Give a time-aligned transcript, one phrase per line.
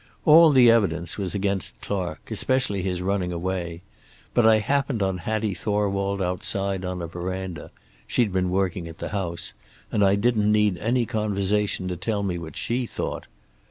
[0.25, 3.83] All the evidence was against Clark, especially his running away.
[4.33, 7.69] But I happened on Hattie Thorwald outside on a verandah
[8.07, 9.53] she'd been working at the house
[9.91, 13.27] and I didn't need any conversation to tell me what she thought.